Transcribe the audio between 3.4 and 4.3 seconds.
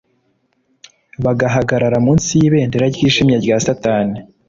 rya satani